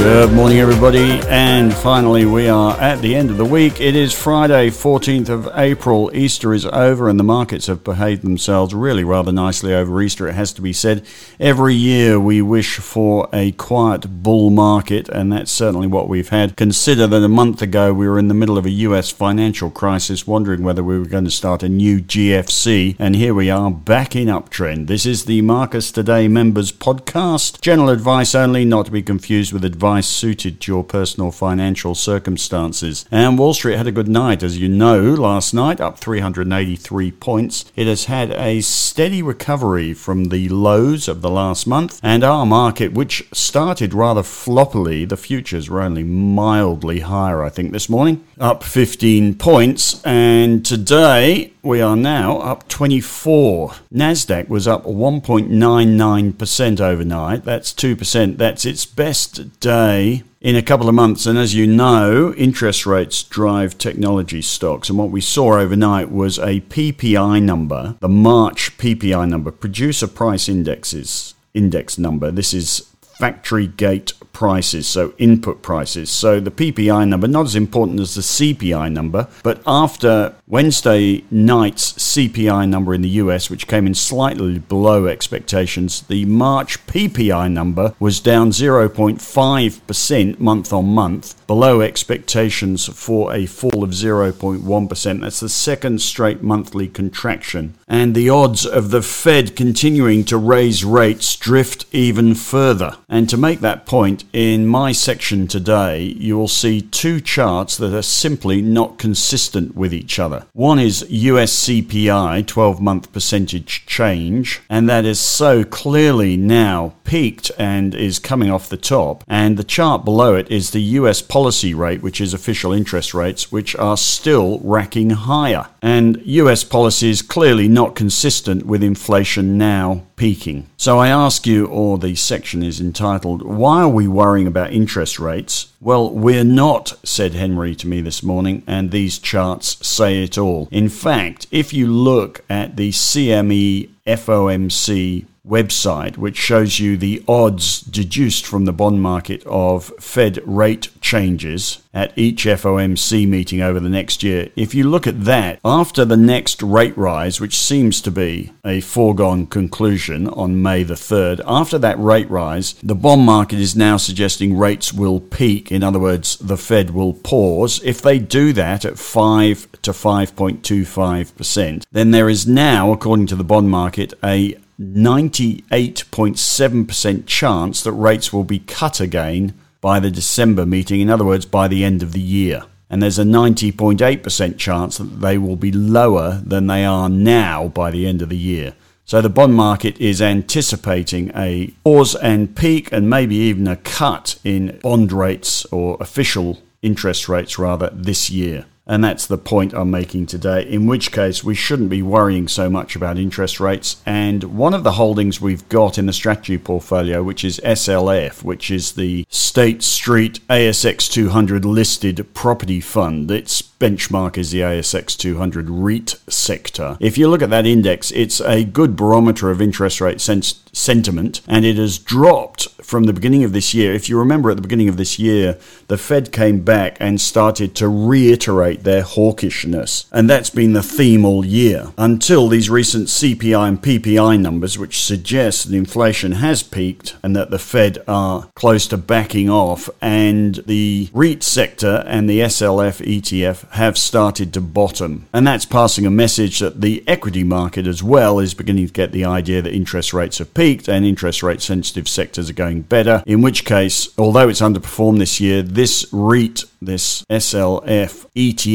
[0.00, 1.20] Good morning, everybody.
[1.28, 3.82] And finally, we are at the end of the week.
[3.82, 6.10] It is Friday, 14th of April.
[6.14, 10.32] Easter is over, and the markets have behaved themselves really rather nicely over Easter, it
[10.32, 11.04] has to be said.
[11.38, 16.56] Every year, we wish for a quiet bull market, and that's certainly what we've had.
[16.56, 20.26] Consider that a month ago, we were in the middle of a US financial crisis,
[20.26, 24.16] wondering whether we were going to start a new GFC, and here we are back
[24.16, 24.86] in uptrend.
[24.86, 27.60] This is the Marcus Today Members Podcast.
[27.60, 31.96] General advice only, not to be confused with advice advice suited to your personal financial
[31.96, 33.04] circumstances.
[33.10, 37.64] And Wall Street had a good night, as you know, last night, up 383 points.
[37.74, 42.46] It has had a steady recovery from the lows of the last month, and our
[42.46, 48.24] market, which started rather floppily, the futures were only mildly higher, I think, this morning,
[48.38, 50.00] up 15 points.
[50.04, 53.72] And today, we are now up 24.
[53.92, 57.44] Nasdaq was up 1.99% overnight.
[57.44, 58.36] That's 2%.
[58.36, 61.26] That's its best day in a couple of months.
[61.26, 64.88] And as you know, interest rates drive technology stocks.
[64.88, 70.48] And what we saw overnight was a PPI number, the March PPI number, producer price
[70.48, 72.30] indexes index number.
[72.30, 72.89] This is
[73.20, 76.08] factory gate prices, so input prices.
[76.08, 81.92] So the PPI number, not as important as the CPI number, but after Wednesday night's
[81.92, 87.94] CPI number in the US, which came in slightly below expectations, the March PPI number
[88.00, 95.20] was down 0.5% month on month, below expectations for a fall of 0.1%.
[95.20, 97.74] That's the second straight monthly contraction.
[97.86, 102.96] And the odds of the Fed continuing to raise rates drift even further.
[103.10, 107.92] And to make that point, in my section today, you will see two charts that
[107.92, 110.46] are simply not consistent with each other.
[110.52, 117.50] One is US CPI, 12 month percentage change, and that is so clearly now peaked
[117.58, 119.24] and is coming off the top.
[119.26, 123.50] And the chart below it is the US policy rate, which is official interest rates,
[123.50, 125.66] which are still racking higher.
[125.82, 130.68] And US policy is clearly not consistent with inflation now peaking.
[130.76, 132.99] So I ask you, or the section is entitled,
[133.42, 135.72] Why are we worrying about interest rates?
[135.80, 140.68] Well, we're not, said Henry to me this morning, and these charts say it all.
[140.70, 147.80] In fact, if you look at the CME FOMC website, which shows you the odds
[147.80, 153.88] deduced from the bond market of Fed rate changes at each FOMC meeting over the
[153.88, 154.48] next year.
[154.54, 158.80] If you look at that, after the next rate rise, which seems to be a
[158.80, 163.96] foregone conclusion on May the 3rd, after that rate rise, the bond market is now
[163.96, 165.72] suggesting rates will peak.
[165.72, 167.80] In other words, the Fed will pause.
[167.82, 173.42] If they do that at 5 to 5.25%, then there is now, according to the
[173.42, 181.00] bond market, a 98.7% chance that rates will be cut again by the December meeting,
[181.00, 182.62] in other words, by the end of the year.
[182.88, 187.90] And there's a 90.8% chance that they will be lower than they are now by
[187.90, 188.74] the end of the year.
[189.04, 194.38] So the bond market is anticipating a pause and peak and maybe even a cut
[194.44, 198.64] in bond rates or official interest rates rather this year.
[198.90, 202.68] And that's the point I'm making today, in which case we shouldn't be worrying so
[202.68, 204.02] much about interest rates.
[204.04, 208.68] And one of the holdings we've got in the strategy portfolio, which is SLF, which
[208.68, 215.70] is the State Street ASX 200 listed property fund, its benchmark is the ASX 200
[215.70, 216.96] REIT sector.
[217.00, 221.40] If you look at that index, it's a good barometer of interest rate sens- sentiment,
[221.48, 223.92] and it has dropped from the beginning of this year.
[223.94, 225.58] If you remember at the beginning of this year,
[225.88, 230.06] the Fed came back and started to reiterate their hawkishness.
[230.12, 235.02] And that's been the theme all year until these recent CPI and PPI numbers, which
[235.02, 239.88] suggest that inflation has peaked and that the Fed are close to backing off.
[240.00, 245.26] And the REIT sector and the SLF ETF have started to bottom.
[245.32, 249.12] And that's passing a message that the equity market as well is beginning to get
[249.12, 253.22] the idea that interest rates have peaked and interest rate sensitive sectors are going better.
[253.26, 258.69] In which case, although it's underperformed this year, this REIT, this SLF ETF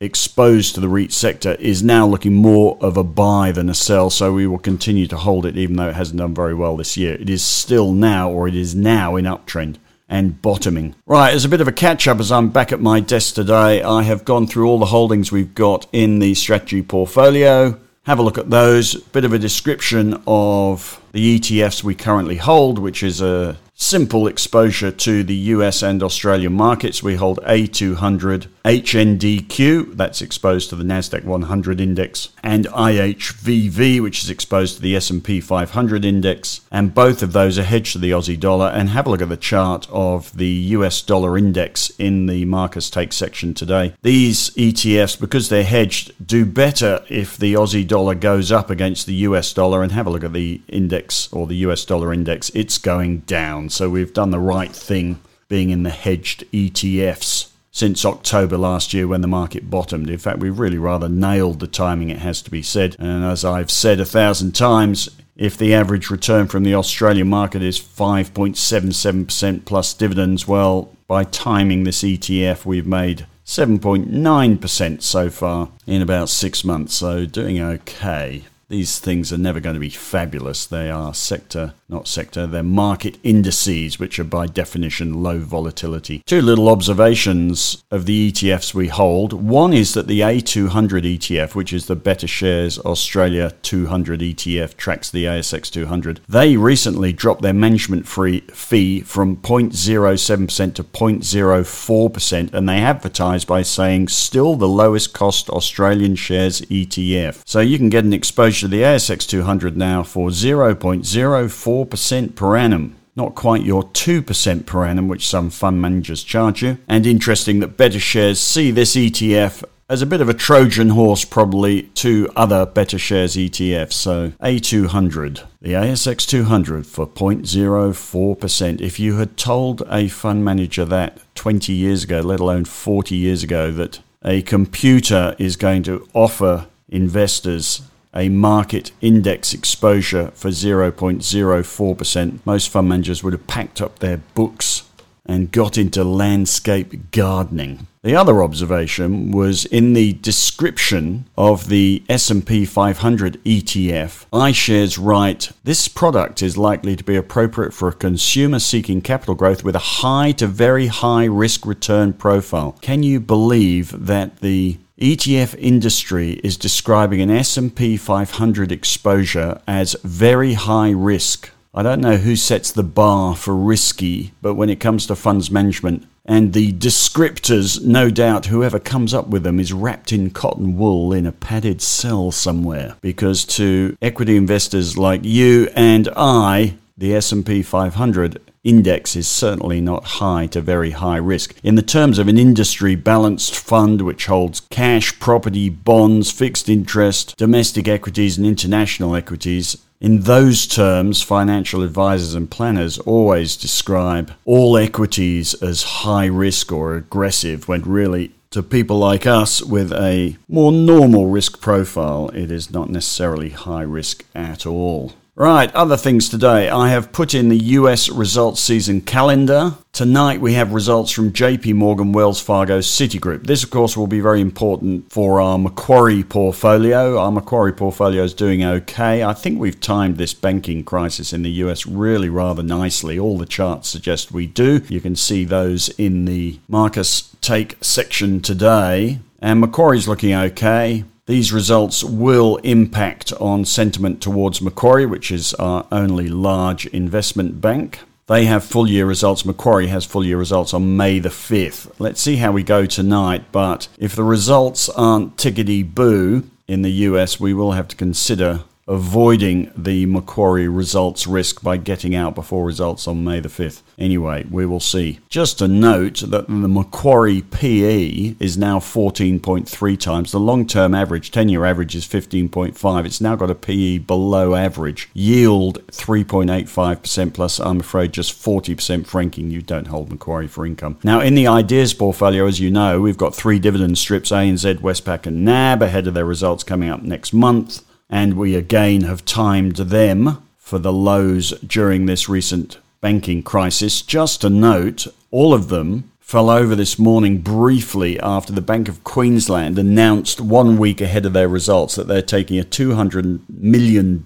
[0.00, 4.10] exposed to the REIT sector is now looking more of a buy than a sell.
[4.10, 6.96] So we will continue to hold it even though it hasn't done very well this
[6.96, 7.14] year.
[7.14, 9.76] It is still now, or it is now in uptrend
[10.08, 10.94] and bottoming.
[11.06, 13.82] Right, as a bit of a catch up, as I'm back at my desk today,
[13.82, 18.22] I have gone through all the holdings we've got in the strategy portfolio have a
[18.22, 18.94] look at those.
[18.94, 24.90] Bit of a description of the ETFs we currently hold, which is a simple exposure
[24.90, 27.02] to the US and Australian markets.
[27.02, 34.30] We hold A200 HNDQ, that's exposed to the Nasdaq 100 index, and IHVV, which is
[34.30, 38.38] exposed to the S&P 500 index, and both of those are hedged to the Aussie
[38.38, 38.68] dollar.
[38.68, 42.88] And have a look at the chart of the US dollar index in the Marcus
[42.88, 43.94] Take section today.
[44.02, 49.14] These ETFs, because they're hedged, do better if the Aussie dollar goes up against the
[49.14, 49.82] US dollar.
[49.82, 53.70] And have a look at the index or the US dollar index; it's going down.
[53.70, 59.08] So we've done the right thing being in the hedged ETFs since October last year
[59.08, 60.10] when the market bottomed.
[60.10, 62.94] In fact, we've really rather nailed the timing, it has to be said.
[62.98, 67.62] And as I've said a thousand times, if the average return from the Australian market
[67.62, 76.02] is 5.77% plus dividends, well, by timing this ETF, we've made 7.9% so far in
[76.02, 78.44] about six months, so doing okay.
[78.68, 80.64] These things are never going to be fabulous.
[80.66, 86.22] They are sector, not sector, they're market indices, which are by definition low volatility.
[86.26, 89.32] Two little observations of the ETFs we hold.
[89.32, 95.26] One is that the A200 ETF, which is the BetaShares Australia 200 ETF, tracks the
[95.26, 96.20] ASX 200.
[96.28, 104.08] They recently dropped their management fee from 0.07% to 0.04%, and they advertise by saying
[104.08, 107.42] still the lowest cost Australian shares ETF.
[107.46, 112.96] So you can get an exposure to the ASX 200 now for 0.04% per annum.
[113.14, 116.78] Not quite your 2% per annum, which some fund managers charge you.
[116.88, 121.82] And interesting that BetaShares see this ETF as a bit of a Trojan horse, probably,
[121.82, 123.92] to other BetaShares ETFs.
[123.92, 128.80] So A200, the ASX 200 for 0.04%.
[128.80, 133.42] If you had told a fund manager that 20 years ago, let alone 40 years
[133.42, 137.82] ago, that a computer is going to offer investors
[138.14, 144.84] a market index exposure for 0.04%, most fund managers would have packed up their books
[145.24, 147.86] and got into landscape gardening.
[148.02, 154.26] The other observation was in the description of the S&P 500 ETF.
[154.32, 159.62] iShares write, this product is likely to be appropriate for a consumer seeking capital growth
[159.62, 162.76] with a high to very high risk return profile.
[162.80, 170.52] Can you believe that the ETF industry is describing an S&P 500 exposure as very
[170.52, 171.50] high risk.
[171.74, 175.50] I don't know who sets the bar for risky, but when it comes to funds
[175.50, 180.78] management and the descriptors, no doubt whoever comes up with them is wrapped in cotton
[180.78, 187.12] wool in a padded cell somewhere because to equity investors like you and I, the
[187.16, 191.54] S&P 500 index is certainly not high to very high risk.
[191.62, 197.36] In the terms of an industry balanced fund which holds cash, property, bonds, fixed interest,
[197.36, 204.76] domestic equities, and international equities, in those terms, financial advisors and planners always describe all
[204.76, 210.72] equities as high risk or aggressive when really to people like us with a more
[210.72, 215.12] normal risk profile, it is not necessarily high risk at all.
[215.34, 216.68] Right, other things today.
[216.68, 219.72] I have put in the US results season calendar.
[219.94, 223.46] Tonight we have results from JP Morgan, Wells Fargo, Citigroup.
[223.46, 227.18] This, of course, will be very important for our Macquarie portfolio.
[227.18, 229.24] Our Macquarie portfolio is doing okay.
[229.24, 233.18] I think we've timed this banking crisis in the US really rather nicely.
[233.18, 234.82] All the charts suggest we do.
[234.90, 239.20] You can see those in the Marcus Take section today.
[239.40, 241.04] And Macquarie's looking okay.
[241.26, 248.00] These results will impact on sentiment towards Macquarie, which is our only large investment bank.
[248.26, 249.44] They have full year results.
[249.44, 251.92] Macquarie has full year results on May the 5th.
[252.00, 253.52] Let's see how we go tonight.
[253.52, 258.64] But if the results aren't tickety boo in the US, we will have to consider
[258.88, 263.82] avoiding the Macquarie results risk by getting out before results on May the 5th.
[263.96, 265.20] Anyway, we will see.
[265.28, 270.32] Just a note that the Macquarie PE is now 14.3 times.
[270.32, 273.06] The long term average, 10 year average, is 15.5.
[273.06, 275.08] It's now got a PE below average.
[275.14, 279.50] Yield 3.85% plus, I'm afraid, just 40% franking.
[279.50, 280.98] You don't hold Macquarie for income.
[281.04, 285.26] Now, in the ideas portfolio, as you know, we've got three dividend strips ANZ, Westpac,
[285.26, 287.82] and NAB ahead of their results coming up next month
[288.12, 294.02] and we again have timed them for the lows during this recent banking crisis.
[294.02, 299.02] Just a note, all of them fell over this morning briefly after the Bank of
[299.02, 304.18] Queensland announced one week ahead of their results that they're taking a $200 million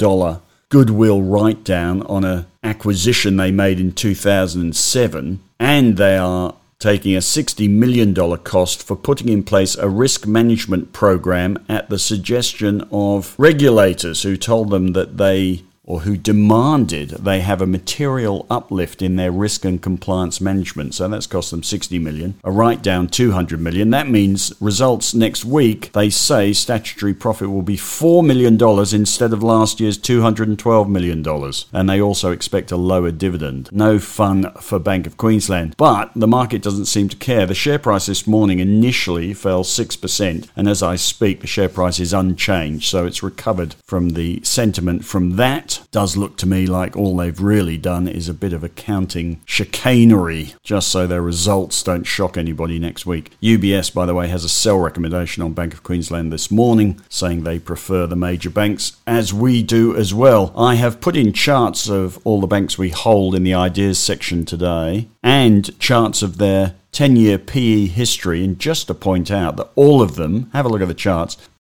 [0.69, 7.21] goodwill write down on an acquisition they made in 2007 and they are taking a
[7.21, 13.35] $60 million cost for putting in place a risk management program at the suggestion of
[13.39, 19.17] regulators who told them that they or who demanded they have a material uplift in
[19.17, 20.95] their risk and compliance management.
[20.95, 22.35] So that's cost them 60 million.
[22.45, 23.91] A write down 200 million.
[23.91, 28.61] That means results next week, they say statutory profit will be $4 million
[28.95, 31.25] instead of last year's $212 million.
[31.73, 33.71] And they also expect a lower dividend.
[33.71, 35.77] No fun for Bank of Queensland.
[35.77, 37.47] But the market doesn't seem to care.
[37.47, 40.49] The share price this morning initially fell 6%.
[40.57, 42.89] And as I speak, the share price is unchanged.
[42.89, 45.76] So it's recovered from the sentiment from that.
[45.91, 50.55] Does look to me like all they've really done is a bit of accounting chicanery
[50.63, 53.33] just so their results don't shock anybody next week.
[53.43, 57.43] UBS, by the way, has a sell recommendation on Bank of Queensland this morning saying
[57.45, 60.53] they prefer the major banks, as we do as well.
[60.57, 64.45] I have put in charts of all the banks we hold in the ideas section
[64.45, 68.43] today and charts of their 10 year PE history.
[68.43, 71.37] And just to point out that all of them, have a look at the charts,